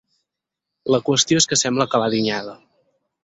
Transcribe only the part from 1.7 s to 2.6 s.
que l'ha dinyada.